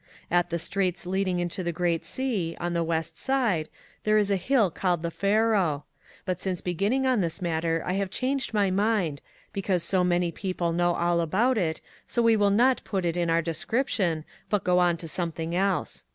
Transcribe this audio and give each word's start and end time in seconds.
"At 0.31 0.49
the 0.49 0.57
Straits 0.57 1.05
leading 1.05 1.39
into 1.39 1.61
the 1.61 1.71
Great 1.71 2.07
Sea, 2.07 2.57
on 2.59 2.73
the 2.73 2.83
West 2.83 3.19
Side, 3.19 3.69
there 4.03 4.17
is 4.17 4.31
a 4.31 4.35
hill 4.35 4.71
called 4.71 5.03
the 5.03 5.11
Faro. 5.11 5.85
But 6.25 6.41
since 6.41 6.59
beginning 6.59 7.05
on 7.05 7.21
this 7.21 7.39
matter 7.39 7.83
I 7.85 7.93
have 7.93 8.09
changed 8.09 8.51
my 8.51 8.71
mind, 8.71 9.21
because 9.53 9.83
so 9.83 10.03
many 10.03 10.31
people 10.31 10.71
know 10.73 10.95
all 10.95 11.21
about 11.21 11.55
it, 11.59 11.81
so 12.07 12.23
we 12.23 12.35
will 12.35 12.49
not 12.49 12.83
put 12.83 13.05
it 13.05 13.15
in 13.15 13.29
our 13.29 13.43
description 13.43 14.25
but 14.49 14.63
go 14.63 14.79
on 14.79 14.97
to 14.97 15.07
something 15.07 15.55
else." 15.55 16.03